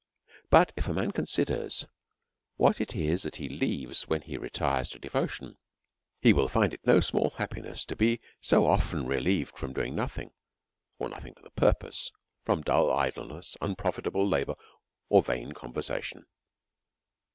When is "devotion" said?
4.97-5.59